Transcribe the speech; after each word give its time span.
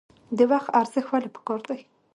د 0.37 0.39
وخت 0.51 0.69
ارزښت 0.79 1.09
ولې 1.11 1.29
پکار 1.35 1.59
دی؟ 1.69 1.79